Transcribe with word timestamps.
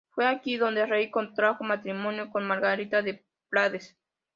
Fue 0.09 0.25
aquí 0.25 0.57
donde 0.57 0.81
el 0.81 0.89
rey 0.89 1.11
contrajo 1.11 1.63
matrimonio 1.63 2.31
con 2.31 2.43
Margarita 2.47 3.03
de 3.03 3.23
Prades. 3.49 3.95